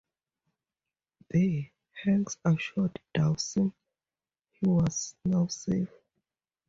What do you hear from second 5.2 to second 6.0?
now safe.